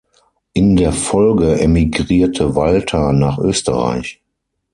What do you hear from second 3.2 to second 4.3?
Österreich.